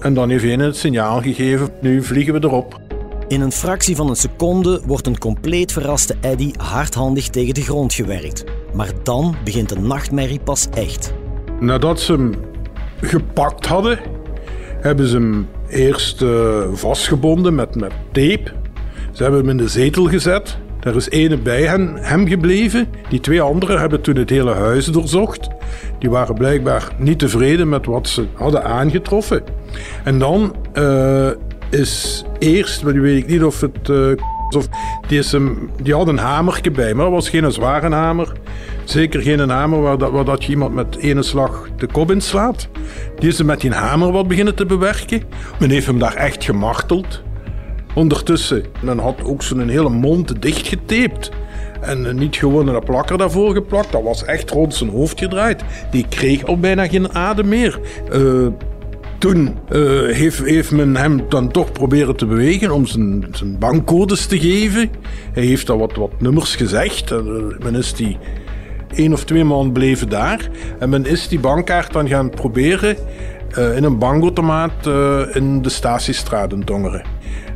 En 0.01 0.13
dan 0.13 0.29
heeft 0.29 0.43
hij 0.43 0.53
het 0.53 0.75
signaal 0.75 1.21
gegeven, 1.21 1.69
nu 1.81 2.03
vliegen 2.03 2.33
we 2.33 2.39
erop. 2.43 2.79
In 3.27 3.41
een 3.41 3.51
fractie 3.51 3.95
van 3.95 4.09
een 4.09 4.15
seconde 4.15 4.81
wordt 4.85 5.07
een 5.07 5.17
compleet 5.17 5.71
verraste 5.71 6.15
Eddie 6.21 6.53
hardhandig 6.57 7.27
tegen 7.27 7.53
de 7.53 7.61
grond 7.61 7.93
gewerkt. 7.93 8.43
Maar 8.73 8.89
dan 9.03 9.35
begint 9.43 9.69
de 9.69 9.79
nachtmerrie 9.79 10.39
pas 10.39 10.67
echt. 10.73 11.13
Nadat 11.59 11.99
ze 11.99 12.11
hem 12.11 12.33
gepakt 13.01 13.65
hadden, 13.65 13.99
hebben 14.79 15.07
ze 15.07 15.15
hem 15.15 15.47
eerst 15.69 16.21
uh, 16.21 16.63
vastgebonden 16.73 17.55
met, 17.55 17.75
met 17.75 17.91
tape. 18.11 18.51
Ze 19.11 19.23
hebben 19.23 19.39
hem 19.39 19.49
in 19.49 19.57
de 19.57 19.67
zetel 19.67 20.05
gezet. 20.05 20.57
Er 20.79 20.95
is 20.95 21.09
ene 21.09 21.37
bij 21.37 21.61
hen, 21.61 21.95
hem 21.95 22.27
gebleven. 22.27 22.87
Die 23.09 23.19
twee 23.19 23.41
anderen 23.41 23.79
hebben 23.79 24.01
toen 24.01 24.15
het 24.15 24.29
hele 24.29 24.53
huis 24.53 24.85
doorzocht. 24.85 25.47
Die 26.01 26.09
waren 26.09 26.35
blijkbaar 26.35 26.91
niet 26.97 27.19
tevreden 27.19 27.69
met 27.69 27.85
wat 27.85 28.07
ze 28.07 28.25
hadden 28.33 28.63
aangetroffen. 28.63 29.43
En 30.03 30.19
dan 30.19 30.55
uh, 30.73 31.29
is 31.69 32.23
eerst, 32.39 32.83
maar 32.83 32.93
nu 32.93 33.01
weet 33.01 33.17
ik 33.17 33.27
niet 33.27 33.43
of 33.43 33.61
het. 33.61 33.89
Uh, 33.89 34.11
of, 34.49 34.67
die, 35.07 35.19
is 35.19 35.31
hem, 35.31 35.69
die 35.81 35.93
had 35.93 36.07
een 36.07 36.17
hamertje 36.17 36.71
bij, 36.71 36.93
maar 36.93 37.05
dat 37.05 37.13
was 37.13 37.29
geen 37.29 37.51
zware 37.51 37.89
hamer. 37.89 38.31
Zeker 38.83 39.21
geen 39.21 39.49
hamer 39.49 39.81
waar, 39.81 39.97
dat, 39.97 40.25
dat 40.25 40.43
je 40.43 40.49
iemand 40.49 40.73
met 40.73 40.95
ene 40.95 41.23
slag 41.23 41.67
de 41.77 41.87
kop 41.87 42.11
in 42.11 42.21
slaat. 42.21 42.67
Die 43.19 43.29
is 43.29 43.37
hem 43.37 43.47
met 43.47 43.61
die 43.61 43.71
hamer 43.71 44.11
wat 44.11 44.27
beginnen 44.27 44.55
te 44.55 44.65
bewerken. 44.65 45.23
Men 45.59 45.69
heeft 45.69 45.85
hem 45.85 45.99
daar 45.99 46.15
echt 46.15 46.43
gemarteld. 46.43 47.21
Ondertussen, 47.93 48.63
men 48.81 48.99
had 48.99 49.23
ook 49.23 49.43
zo'n 49.43 49.69
hele 49.69 49.89
mond 49.89 50.41
dichtgetaped. 50.41 51.31
En 51.81 52.15
niet 52.15 52.35
gewoon 52.35 52.67
een 52.67 52.83
plakker 52.83 53.17
daarvoor 53.17 53.53
geplakt, 53.53 53.91
dat 53.91 54.03
was 54.03 54.25
echt 54.25 54.49
rond 54.49 54.73
zijn 54.73 54.89
hoofd 54.89 55.19
gedraaid. 55.19 55.63
Die 55.91 56.05
kreeg 56.09 56.45
al 56.45 56.59
bijna 56.59 56.87
geen 56.87 57.13
adem 57.13 57.47
meer. 57.47 57.79
Uh, 58.13 58.47
toen 59.17 59.57
uh, 59.71 60.15
heeft, 60.15 60.45
heeft, 60.45 60.71
men 60.71 60.95
hem 60.95 61.29
dan 61.29 61.51
toch 61.51 61.71
proberen 61.71 62.15
te 62.15 62.25
bewegen 62.25 62.71
om 62.71 62.85
zijn, 62.85 63.27
zijn 63.31 63.57
bankcodes 63.57 64.25
te 64.25 64.39
geven. 64.39 64.89
Hij 65.33 65.43
heeft 65.43 65.69
al 65.69 65.77
wat, 65.77 65.95
wat 65.95 66.21
nummers 66.21 66.55
gezegd. 66.55 67.13
Men 67.59 67.75
is 67.75 67.93
die 67.93 68.17
één 68.95 69.13
of 69.13 69.23
twee 69.23 69.43
maanden 69.43 69.71
bleven 69.71 70.09
daar. 70.09 70.49
En 70.79 70.89
men 70.89 71.05
is 71.05 71.27
die 71.27 71.39
bankkaart 71.39 71.93
dan 71.93 72.07
gaan 72.07 72.29
proberen 72.29 72.95
in 73.75 73.83
een 73.83 73.97
bankautomaat 73.97 74.87
in 75.33 75.61
de 75.61 75.69
Statiestraat 75.69 76.53
in. 76.53 76.63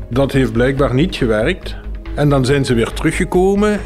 Dat 0.10 0.32
heeft 0.32 0.52
blijkbaar 0.52 0.94
niet 0.94 1.16
gewerkt. 1.16 1.76
En 2.16 2.30
dan 2.30 2.46
zijn 2.46 2.66
ze 2.66 2.74
weer 2.74 2.92
teruggekomen. 2.92 3.80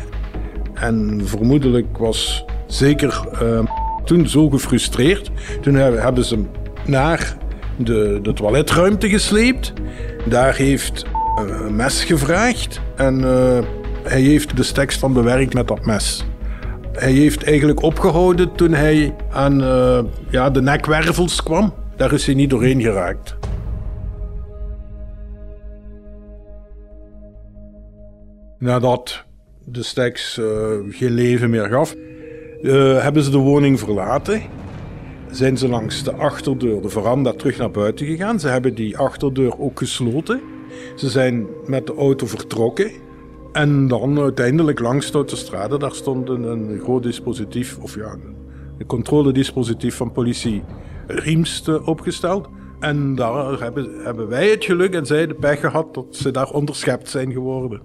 En 0.79 1.21
vermoedelijk 1.23 1.97
was 1.97 2.45
zeker 2.67 3.27
toen 4.05 4.27
zo 4.27 4.49
gefrustreerd. 4.49 5.31
Toen 5.61 5.75
hebben 5.75 6.25
ze 6.25 6.35
hem 6.35 6.49
naar 6.85 7.37
de, 7.77 8.19
de 8.21 8.33
toiletruimte 8.33 9.09
gesleept. 9.09 9.73
Daar 10.25 10.55
heeft 10.55 11.05
een 11.35 11.75
mes 11.75 12.03
gevraagd 12.03 12.81
en 12.95 13.19
uh, 13.19 13.59
hij 14.03 14.21
heeft 14.21 14.57
de 14.57 14.63
steks 14.63 14.97
van 14.97 15.13
bewerkt 15.13 15.53
met 15.53 15.67
dat 15.67 15.85
mes. 15.85 16.25
Hij 16.91 17.11
heeft 17.11 17.43
eigenlijk 17.43 17.81
opgehouden 17.81 18.55
toen 18.55 18.73
hij 18.73 19.15
aan 19.31 19.61
uh, 19.61 19.99
ja, 20.29 20.49
de 20.49 20.61
nekwervels 20.61 21.43
kwam. 21.43 21.73
Daar 21.95 22.13
is 22.13 22.25
hij 22.25 22.35
niet 22.35 22.49
doorheen 22.49 22.81
geraakt. 22.81 23.37
Nadat 28.59 29.23
de 29.71 29.83
steks 29.83 30.37
uh, 30.37 30.45
geen 30.89 31.11
leven 31.11 31.49
meer 31.49 31.67
gaf, 31.67 31.95
hebben 33.01 33.23
ze 33.23 33.29
de 33.29 33.37
woning 33.37 33.79
verlaten 33.79 34.41
zijn 35.31 35.57
ze 35.57 35.67
langs 35.67 36.03
de 36.03 36.13
achterdeur, 36.13 36.81
de 36.81 36.89
veranda, 36.89 37.33
terug 37.33 37.57
naar 37.57 37.71
buiten 37.71 38.05
gegaan. 38.05 38.39
Ze 38.39 38.47
hebben 38.47 38.75
die 38.75 38.97
achterdeur 38.97 39.59
ook 39.59 39.79
gesloten. 39.79 40.41
Ze 40.95 41.09
zijn 41.09 41.47
met 41.65 41.87
de 41.87 41.95
auto 41.95 42.25
vertrokken. 42.25 42.91
En 43.51 43.87
dan 43.87 44.19
uiteindelijk 44.19 44.79
langs 44.79 45.11
de 45.11 45.13
autostrade, 45.13 45.77
daar 45.77 45.93
stond 45.93 46.29
een, 46.29 46.43
een 46.43 46.79
groot 46.83 47.03
dispositief, 47.03 47.77
of 47.81 47.95
ja, 47.95 48.15
een 48.77 48.85
controledispositief 48.85 49.95
van 49.95 50.11
politie 50.11 50.63
Riemst 51.07 51.83
opgesteld. 51.85 52.49
En 52.79 53.15
daar 53.15 53.61
hebben, 53.61 53.91
hebben 54.03 54.27
wij 54.27 54.49
het 54.49 54.65
geluk 54.65 54.93
en 54.93 55.05
zij 55.05 55.27
de 55.27 55.33
pech 55.33 55.59
gehad 55.59 55.93
dat 55.93 56.05
ze 56.09 56.31
daar 56.31 56.49
onderschept 56.49 57.09
zijn 57.09 57.31
geworden. 57.31 57.81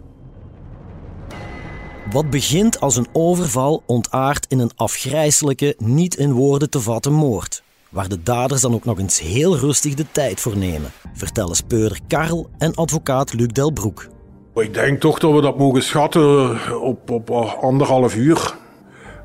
Wat 2.10 2.30
begint 2.30 2.80
als 2.80 2.96
een 2.96 3.06
overval 3.12 3.82
ontaart 3.86 4.46
in 4.48 4.58
een 4.58 4.70
afgrijselijke, 4.76 5.74
niet 5.78 6.16
in 6.16 6.32
woorden 6.32 6.70
te 6.70 6.80
vatten 6.80 7.12
moord. 7.12 7.62
Waar 7.88 8.08
de 8.08 8.22
daders 8.22 8.60
dan 8.60 8.74
ook 8.74 8.84
nog 8.84 8.98
eens 8.98 9.20
heel 9.20 9.56
rustig 9.56 9.94
de 9.94 10.06
tijd 10.10 10.40
voor 10.40 10.56
nemen, 10.56 10.90
vertellen 11.12 11.56
speurder 11.56 12.00
Karel 12.06 12.50
en 12.58 12.74
advocaat 12.74 13.32
Luc 13.32 13.46
Delbroek. 13.46 14.08
Ik 14.54 14.74
denk 14.74 15.00
toch 15.00 15.18
dat 15.18 15.32
we 15.32 15.40
dat 15.40 15.58
mogen 15.58 15.82
schatten 15.82 16.80
op, 16.80 17.10
op 17.10 17.30
anderhalf 17.60 18.16
uur. 18.16 18.54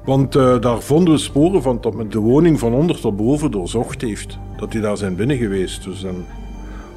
Want 0.05 0.35
uh, 0.35 0.61
daar 0.61 0.81
vonden 0.81 1.13
we 1.13 1.19
sporen 1.19 1.61
van 1.61 1.81
dat 1.81 1.93
men 1.93 2.09
de 2.09 2.19
woning 2.19 2.59
van 2.59 2.73
onder 2.73 2.99
tot 2.99 3.17
boven 3.17 3.51
doorzocht 3.51 4.01
heeft. 4.01 4.37
Dat 4.57 4.71
die 4.71 4.81
daar 4.81 4.97
zijn 4.97 5.15
binnen 5.15 5.37
geweest. 5.37 5.83
Dus 5.83 6.01
dan 6.01 6.25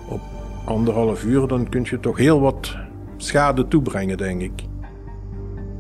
op 0.08 0.20
anderhalf 0.64 1.24
uur 1.24 1.46
dan 1.46 1.68
kun 1.68 1.86
je 1.90 2.00
toch 2.00 2.16
heel 2.16 2.40
wat 2.40 2.76
schade 3.16 3.68
toebrengen, 3.68 4.16
denk 4.16 4.40
ik. 4.40 4.70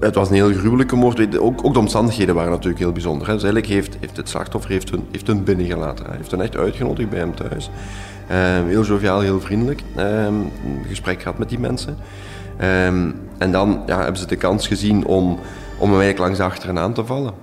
Het 0.02 0.14
was 0.14 0.28
een 0.28 0.34
heel 0.34 0.52
gruwelijke 0.52 0.96
moord. 0.96 1.38
Ook, 1.38 1.64
ook 1.64 1.72
de 1.72 1.78
omstandigheden 1.78 2.34
waren 2.34 2.50
natuurlijk 2.50 2.78
heel 2.78 2.92
bijzonder. 2.92 3.26
Hè. 3.26 3.32
Eigenlijk 3.32 3.66
heeft, 3.66 3.96
heeft 4.00 4.16
het 4.16 4.28
slachtoffer 4.28 4.70
heeft 4.70 4.90
hun, 4.90 5.04
heeft 5.10 5.26
hun 5.26 5.44
binnengelaten. 5.44 6.06
Hij 6.06 6.16
heeft 6.16 6.30
hen 6.30 6.40
echt 6.40 6.56
uitgenodigd 6.56 7.10
bij 7.10 7.18
hem 7.18 7.34
thuis. 7.34 7.70
Um, 8.30 8.68
heel 8.68 8.82
joviaal, 8.82 9.20
heel 9.20 9.40
vriendelijk. 9.40 9.82
Een 9.94 10.50
gesprek 10.88 11.22
gehad 11.22 11.38
met 11.38 11.48
die 11.48 11.58
mensen. 11.58 11.96
Um, 12.62 13.14
en 13.38 13.52
dan 13.52 13.82
ja, 13.86 13.98
hebben 13.98 14.20
ze 14.20 14.26
de 14.26 14.36
kans 14.36 14.66
gezien 14.66 15.04
om, 15.04 15.38
om 15.78 15.90
hem 15.90 16.00
eigenlijk 16.00 16.18
langs 16.18 16.40
achteren 16.40 16.78
aan 16.78 16.92
te 16.92 17.04
vallen. 17.04 17.34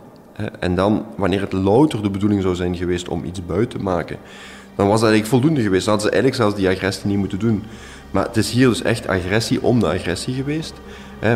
En 0.60 0.76
dan, 0.76 1.06
wanneer 1.16 1.42
het 1.42 1.54
louter 1.54 2.04
de 2.04 2.10
bedoeling 2.10 2.42
zou 2.42 2.56
zijn 2.56 2.76
geweest 2.76 3.10
om 3.10 3.24
iets 3.24 3.46
buiten 3.46 3.78
te 3.78 3.84
maken, 3.84 4.18
dan 4.76 4.88
was 4.88 5.00
dat 5.00 5.10
eigenlijk 5.10 5.26
voldoende 5.26 5.62
geweest. 5.62 5.86
Dan 5.86 5.94
hadden 5.94 6.12
ze 6.12 6.20
eigenlijk 6.20 6.44
zelfs 6.44 6.62
die 6.62 6.78
agressie 6.78 7.08
niet 7.08 7.18
moeten 7.18 7.40
doen. 7.40 7.64
Maar 8.12 8.26
het 8.26 8.38
is 8.38 8.52
hier 8.52 8.68
dus 8.68 8.82
echt 8.82 9.08
agressie 9.08 9.62
om 9.62 9.80
de 9.80 9.88
agressie 9.88 10.34
geweest 10.34 10.74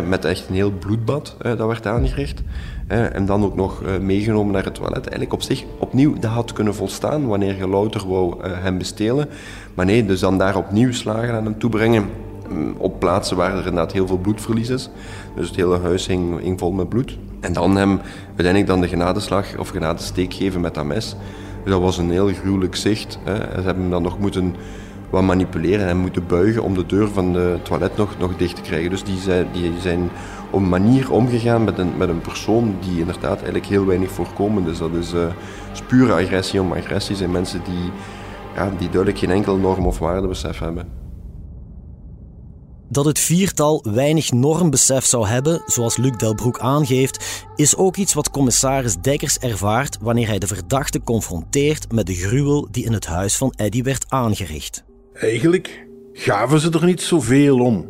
met 0.07 0.25
echt 0.25 0.45
een 0.49 0.55
heel 0.55 0.71
bloedbad 0.71 1.35
dat 1.39 1.67
werd 1.67 1.87
aangericht. 1.87 2.41
en 2.87 3.25
dan 3.25 3.43
ook 3.43 3.55
nog 3.55 3.83
eh, 3.83 3.97
meegenomen 3.97 4.53
naar 4.53 4.63
het 4.63 4.75
toilet. 4.75 5.01
Eigenlijk 5.01 5.33
op 5.33 5.41
zich, 5.41 5.63
opnieuw, 5.79 6.13
dat 6.19 6.31
had 6.31 6.53
kunnen 6.53 6.75
volstaan 6.75 7.27
wanneer 7.27 7.57
je 7.57 7.67
louter 7.67 8.07
wou 8.07 8.43
eh, 8.43 8.51
hem 8.61 8.77
bestelen. 8.77 9.29
Maar 9.73 9.85
nee, 9.85 10.05
dus 10.05 10.19
dan 10.19 10.37
daar 10.37 10.55
opnieuw 10.55 10.91
slagen 10.91 11.33
aan 11.33 11.43
hem 11.43 11.59
toebrengen 11.59 12.09
mm, 12.49 12.75
op 12.77 12.99
plaatsen 12.99 13.37
waar 13.37 13.51
er 13.51 13.57
inderdaad 13.57 13.91
heel 13.91 14.07
veel 14.07 14.17
bloedverlies 14.17 14.69
is. 14.69 14.89
Dus 15.35 15.47
het 15.47 15.55
hele 15.55 15.79
huis 15.79 16.07
hing, 16.07 16.59
vol 16.59 16.71
met 16.71 16.89
bloed. 16.89 17.17
En 17.39 17.53
dan 17.53 17.75
hem 17.75 17.99
uiteindelijk 18.27 18.67
dan 18.67 18.81
de 18.81 18.87
genadeslag 18.87 19.57
of 19.57 19.69
genadesteek 19.69 20.33
geven 20.33 20.61
met 20.61 20.73
dat 20.73 20.85
mes. 20.85 21.15
Dus 21.63 21.71
dat 21.71 21.81
was 21.81 21.97
een 21.97 22.11
heel 22.11 22.27
gruwelijk 22.27 22.75
zicht. 22.75 23.19
Hè. 23.23 23.35
Ze 23.35 23.61
hebben 23.61 23.83
hem 23.83 23.89
dan 23.89 24.03
nog 24.03 24.19
moeten 24.19 24.55
wat 25.13 25.23
manipuleren 25.23 25.87
en 25.87 25.97
moeten 25.97 26.27
buigen 26.27 26.63
om 26.63 26.73
de 26.73 26.85
deur 26.85 27.07
van 27.07 27.33
het 27.33 27.65
toilet 27.65 27.97
nog, 27.97 28.17
nog 28.19 28.35
dicht 28.35 28.55
te 28.55 28.61
krijgen. 28.61 28.89
Dus 28.89 29.03
die 29.03 29.17
zijn, 29.17 29.47
die 29.51 29.71
zijn 29.79 30.09
op 30.51 30.59
een 30.59 30.69
manier 30.69 31.11
omgegaan 31.11 31.63
met 31.63 31.77
een, 31.77 31.97
met 31.97 32.09
een 32.09 32.21
persoon 32.21 32.75
die 32.79 32.99
inderdaad 32.99 33.35
eigenlijk 33.35 33.65
heel 33.65 33.85
weinig 33.85 34.11
voorkomend 34.11 34.67
is. 34.67 34.77
Dat 34.77 34.93
is, 34.93 35.13
uh, 35.13 35.25
pure 35.87 36.13
agressie 36.13 36.61
om 36.61 36.73
agressie. 36.73 37.15
zijn 37.15 37.31
mensen 37.31 37.61
die, 37.63 37.91
ja, 38.55 38.69
die 38.77 38.89
duidelijk 38.89 39.19
geen 39.19 39.31
enkel 39.31 39.57
norm 39.57 39.87
of 39.87 39.99
waardebesef 39.99 40.59
hebben. 40.59 40.87
Dat 42.89 43.05
het 43.05 43.19
viertal 43.19 43.85
weinig 43.89 44.31
normbesef 44.31 45.05
zou 45.05 45.27
hebben, 45.27 45.61
zoals 45.65 45.97
Luc 45.97 46.17
Delbroek 46.17 46.59
aangeeft, 46.59 47.45
is 47.55 47.75
ook 47.75 47.95
iets 47.95 48.13
wat 48.13 48.29
commissaris 48.29 48.95
Dekkers 49.01 49.37
ervaart 49.37 49.97
wanneer 50.01 50.27
hij 50.27 50.39
de 50.39 50.47
verdachte 50.47 51.01
confronteert 51.01 51.91
met 51.91 52.05
de 52.05 52.15
gruwel 52.15 52.67
die 52.71 52.85
in 52.85 52.93
het 52.93 53.05
huis 53.05 53.37
van 53.37 53.53
Eddy 53.55 53.83
werd 53.83 54.05
aangericht. 54.07 54.83
Eigenlijk 55.13 55.85
gaven 56.13 56.59
ze 56.59 56.69
er 56.71 56.85
niet 56.85 57.01
zoveel 57.01 57.59
om. 57.59 57.85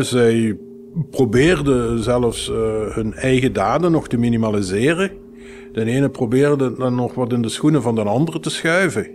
zij 0.00 0.58
probeerden 1.10 2.02
zelfs 2.02 2.48
uh, 2.48 2.56
hun 2.94 3.14
eigen 3.14 3.52
daden 3.52 3.92
nog 3.92 4.08
te 4.08 4.16
minimaliseren. 4.16 5.10
De 5.72 5.84
ene 5.84 6.10
probeerde 6.10 6.74
dan 6.76 6.94
nog 6.94 7.14
wat 7.14 7.32
in 7.32 7.42
de 7.42 7.48
schoenen 7.48 7.82
van 7.82 7.94
de 7.94 8.02
andere 8.02 8.40
te 8.40 8.50
schuiven. 8.50 9.06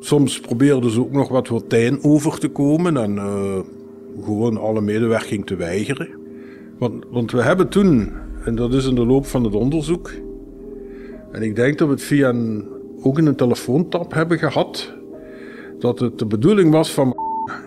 Soms 0.00 0.40
probeerden 0.40 0.90
ze 0.90 1.00
ook 1.00 1.12
nog 1.12 1.28
wat 1.28 1.48
Wiltijn 1.48 2.02
over 2.02 2.38
te 2.38 2.48
komen 2.48 2.96
en 2.96 3.14
uh, 3.14 3.58
gewoon 4.24 4.56
alle 4.56 4.80
medewerking 4.80 5.46
te 5.46 5.56
weigeren. 5.56 6.08
Want, 6.78 7.04
want 7.10 7.30
we 7.30 7.42
hebben 7.42 7.68
toen, 7.68 8.12
en 8.44 8.54
dat 8.54 8.74
is 8.74 8.86
in 8.86 8.94
de 8.94 9.06
loop 9.06 9.26
van 9.26 9.44
het 9.44 9.54
onderzoek, 9.54 10.12
en 11.32 11.42
ik 11.42 11.56
denk 11.56 11.78
dat 11.78 11.88
we 11.88 11.94
het 11.94 12.02
via 12.02 12.28
een, 12.28 12.64
ook 13.02 13.18
in 13.18 13.26
een 13.26 13.36
telefoontap 13.36 14.12
hebben 14.12 14.38
gehad, 14.38 14.94
dat 15.84 15.98
het 15.98 16.18
de 16.18 16.26
bedoeling 16.26 16.72
was 16.72 16.90
van 16.90 17.16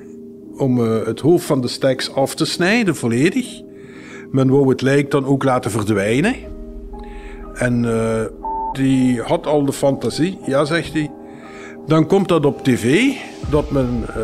om 0.66 0.80
uh, 0.80 1.06
het 1.06 1.20
hoofd 1.20 1.46
van 1.46 1.62
de 1.62 1.68
steks 1.68 2.14
af 2.14 2.36
te 2.36 2.46
snijden, 2.46 2.96
volledig. 2.96 3.62
Men 4.32 4.50
wou 4.50 4.70
het 4.70 4.82
lijk 4.82 5.12
dan 5.12 5.26
ook 5.26 5.44
laten 5.44 5.72
verdwijnen. 5.72 6.36
En 7.54 7.84
uh, 7.84 8.22
die 8.74 9.22
had 9.22 9.48
al 9.48 9.66
de 9.66 9.74
fantasie, 9.74 10.40
ja, 10.46 10.66
zegt 10.66 10.94
hij. 10.94 11.12
Dan 11.86 12.08
komt 12.08 12.28
dat 12.28 12.46
op 12.46 12.64
tv, 12.64 13.14
dat 13.50 13.72
men 13.72 14.06
uh, 14.10 14.16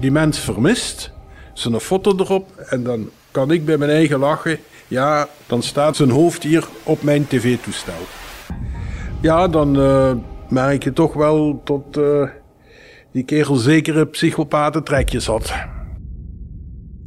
die 0.00 0.10
mens 0.10 0.38
vermist. 0.38 1.12
Zijn 1.52 1.80
foto 1.80 2.14
erop 2.16 2.50
en 2.68 2.82
dan 2.82 3.10
kan 3.30 3.50
ik 3.50 3.64
bij 3.64 3.76
mijn 3.76 3.90
eigen 3.90 4.18
lachen. 4.18 4.58
Ja, 4.88 5.28
dan 5.46 5.62
staat 5.62 5.96
zijn 5.96 6.10
hoofd 6.10 6.42
hier 6.42 6.68
op 6.82 7.02
mijn 7.02 7.26
tv-toestel. 7.26 8.02
Ja, 9.20 9.48
dan 9.48 9.72
merk 10.48 10.84
je 10.84 10.92
toch 10.92 11.12
wel 11.12 11.60
tot 11.64 11.98
die 13.14 13.24
kerel 13.24 13.56
zekere 13.56 14.06
psychopatentrekjes 14.06 15.26
had. 15.26 15.54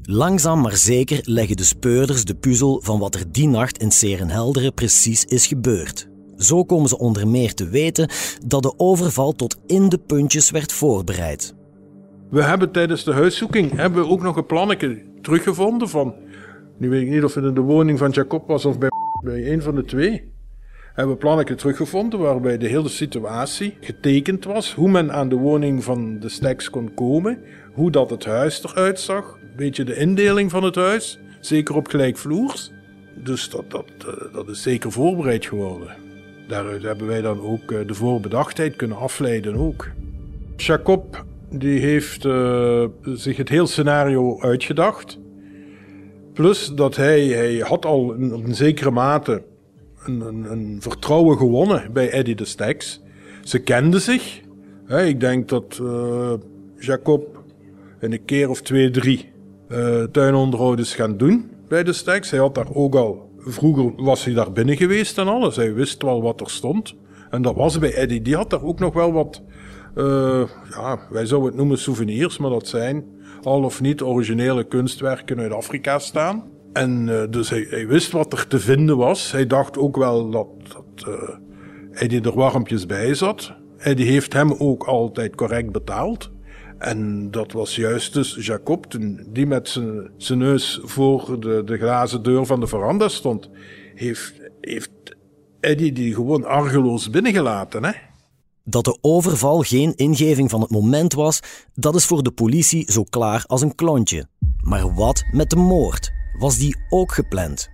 Langzaam 0.02 0.62
maar 0.62 0.76
zeker 0.76 1.20
leggen 1.24 1.58
de 1.58 1.64
speurders 1.64 2.26
de 2.26 2.36
puzzel 2.36 2.82
van 2.84 3.00
wat 3.00 3.16
er 3.16 3.32
die 3.32 3.48
nacht 3.48 3.78
in 3.78 3.92
Serenhelderen 3.92 4.74
precies 4.74 5.26
is 5.26 5.48
gebeurd. 5.48 6.10
Zo 6.38 6.64
komen 6.64 6.90
ze 6.90 6.98
onder 6.98 7.28
meer 7.28 7.54
te 7.54 7.70
weten 7.70 8.10
dat 8.46 8.64
de 8.64 8.74
overval 8.78 9.32
tot 9.32 9.58
in 9.66 9.90
de 9.90 9.98
puntjes 9.98 10.52
werd 10.52 10.74
voorbereid. 10.74 11.56
We 12.30 12.44
hebben 12.44 12.72
tijdens 12.72 13.04
de 13.04 13.14
huiszoeking 13.14 13.76
hebben 13.76 14.04
we 14.04 14.10
ook 14.10 14.22
nog 14.22 14.36
een 14.36 14.46
plannetje 14.46 15.04
teruggevonden 15.22 15.90
van... 15.90 16.16
Nu 16.78 16.90
weet 16.90 17.02
ik 17.02 17.10
niet 17.10 17.24
of 17.24 17.34
het 17.34 17.44
in 17.44 17.54
de 17.54 17.62
woning 17.62 17.98
van 18.00 18.10
Jacob 18.10 18.48
was 18.48 18.66
of 18.66 18.78
bij, 18.78 18.90
bij 19.24 19.52
een 19.52 19.62
van 19.62 19.76
de 19.76 19.84
twee. 19.84 20.36
Hebben 20.98 21.16
we 21.16 21.22
plannetje 21.22 21.56
teruggevonden 21.56 22.20
waarbij 22.20 22.58
de 22.58 22.68
hele 22.68 22.90
situatie 22.90 23.78
getekend 23.82 24.46
was. 24.46 24.74
Hoe 24.74 24.90
men 24.90 25.12
aan 25.12 25.30
de 25.30 25.36
woning 25.36 25.84
van 25.84 26.20
de 26.20 26.30
Steks 26.30 26.70
kon 26.70 26.94
komen. 26.94 27.40
Hoe 27.74 27.92
dat 27.92 28.10
het 28.10 28.26
huis 28.26 28.64
eruit 28.64 29.00
zag 29.00 29.38
beetje 29.58 29.84
de 29.84 29.96
indeling 29.96 30.52
van 30.52 30.64
het 30.64 30.76
huis. 30.76 31.20
Zeker 31.40 31.76
op 31.76 31.88
gelijkvloers. 31.88 32.72
Dus 33.16 33.50
dat, 33.50 33.72
dat, 33.72 33.86
eh, 34.00 34.34
dat 34.34 34.50
is 34.50 34.62
zeker 34.62 34.92
voorbereid 34.92 35.46
geworden. 35.46 35.96
Daaruit 36.48 36.84
hebben 36.84 37.08
wij 37.08 37.22
dan 37.22 37.42
ook 37.42 37.72
eh, 37.72 37.88
de 37.88 37.94
voorbedachtheid 37.94 38.76
kunnen 38.76 38.98
afleiden 38.98 39.56
ook. 39.56 39.88
Jacob 40.56 41.26
die 41.50 41.80
heeft 41.80 42.26
uh, 42.26 42.86
zich 43.04 43.38
het 43.38 43.50
hele 43.50 43.68
scenario 43.68 44.42
uitgedacht. 44.42 45.20
Plus 46.34 46.68
dat 46.76 46.96
hij, 46.96 47.26
hij 47.28 47.58
had 47.58 47.86
al 47.86 48.14
in, 48.14 48.32
een 48.32 48.56
zekere 48.56 48.92
mate 48.92 49.44
een, 50.08 50.78
vertrouwen 50.80 51.38
gewonnen 51.38 51.94
bij 51.94 52.10
Eddie 52.10 52.36
de 52.36 52.46
Steks. 52.46 53.02
Ze 53.44 53.60
kenden 53.60 54.02
zich. 54.02 54.42
ik 54.88 55.20
denk 55.20 55.50
dat 55.50 55.80
uh, 55.82 56.34
Jacob 56.80 57.44
een 58.00 58.26
keer 58.26 58.50
of 58.50 58.62
twee, 58.62 58.92
drie 58.92 59.32
uh, 59.70 60.04
tuinonderhoud 60.04 60.80
is 60.80 60.96
gaan 60.96 61.18
doen 61.18 61.50
bij 61.68 61.84
de 61.84 61.94
Steks. 61.94 62.30
Hij 62.30 62.40
had 62.40 62.56
daar 62.56 62.74
ook 62.74 62.96
al, 62.96 63.32
vroeger 63.38 64.04
was 64.04 64.26
hij 64.26 64.34
daar 64.34 64.52
binnen 64.52 64.78
geweest 64.78 65.18
en 65.18 65.28
alles. 65.28 65.56
Hij 65.56 65.74
wist 65.74 66.02
wel 66.02 66.22
wat 66.22 66.42
er 66.42 66.50
stond. 66.50 66.96
En 67.30 67.42
dat 67.42 67.56
was 67.56 67.80
bij 67.80 67.94
Eddie. 67.94 68.22
Die 68.22 68.36
had 68.36 68.50
daar 68.50 68.64
ook 68.64 68.80
nog 68.80 68.94
wel 68.94 69.12
wat, 69.12 69.42
uh, 69.96 70.44
ja, 70.70 71.00
wij 71.10 71.26
zouden 71.26 71.50
het 71.50 71.58
noemen 71.58 71.78
souvenirs, 71.78 72.38
maar 72.38 72.50
dat 72.50 72.68
zijn 72.68 73.06
al 73.44 73.64
of 73.64 73.82
niet 73.82 74.02
originele 74.02 74.64
kunstwerken 74.64 75.40
uit 75.40 75.52
Afrika 75.52 76.00
staan. 76.00 76.44
En 76.78 77.08
uh, 77.08 77.24
dus 77.30 77.50
hij, 77.50 77.68
hij, 77.70 77.88
wist 77.88 78.12
wat 78.12 78.34
er 78.34 78.48
te 78.48 78.60
vinden 78.60 78.98
was. 78.98 79.32
Hij 79.32 79.48
dacht 79.48 79.78
ook 79.78 79.98
wel 79.98 80.30
dat, 80.30 80.48
dat 80.68 81.08
uh, 81.08 82.02
Eddie 82.02 82.22
er 82.22 82.36
warmpjes 82.36 82.86
bij 82.86 83.14
zat. 83.14 83.54
Eddie 83.78 84.06
heeft 84.06 84.34
hem 84.34 84.54
ook 84.54 84.84
altijd 84.84 85.36
correct 85.36 85.72
betaald. 85.72 86.32
En 86.78 87.32
dat 87.32 87.52
was 87.52 87.76
juist 87.76 88.14
dus 88.14 88.46
Jacob, 88.46 88.86
die 89.28 89.46
met 89.46 89.70
zijn, 89.70 90.10
zijn 90.18 90.40
neus 90.40 90.80
voor 90.84 91.40
de, 91.40 91.62
de 91.66 91.78
glazen 91.78 92.24
deur 92.24 92.46
van 92.46 92.60
de 92.60 92.68
veranda 92.68 93.08
stond, 93.08 93.50
heeft, 93.96 94.34
heeft 94.62 94.92
Eddie 95.60 95.92
die 95.92 96.14
gewoon 96.14 96.46
argeloos 96.46 97.10
binnengelaten. 97.10 97.84
Hè? 97.84 97.92
Dat 98.64 98.86
de 98.86 98.98
overval 99.02 99.62
geen 99.62 99.96
ingeving 99.96 100.50
van 100.50 100.62
het 100.62 100.70
moment 100.70 101.14
was, 101.14 101.40
dat 101.74 101.96
is 101.96 102.06
voor 102.06 102.24
de 102.24 102.32
politie 102.32 102.92
zo 102.92 103.04
klaar 103.04 103.44
als 103.48 103.62
een 103.62 103.76
klontje. 103.76 104.28
Maar 104.62 104.94
wat 104.94 105.24
met 105.32 105.50
de 105.50 105.56
moord? 105.56 106.17
Was 106.38 106.58
die 106.58 106.76
ook 106.90 107.12
gepland? 107.12 107.70